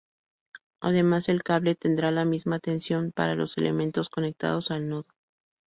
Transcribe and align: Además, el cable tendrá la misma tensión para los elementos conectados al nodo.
Además, 0.81 1.29
el 1.29 1.43
cable 1.43 1.75
tendrá 1.75 2.09
la 2.09 2.25
misma 2.25 2.57
tensión 2.57 3.11
para 3.11 3.35
los 3.35 3.59
elementos 3.59 4.09
conectados 4.09 4.71
al 4.71 4.89
nodo. 4.89 5.05